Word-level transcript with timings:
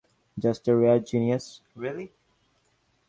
Just 0.39 0.67
a 0.67 0.75
rare 0.75 0.97
genius, 0.99 1.61
really. 1.75 2.11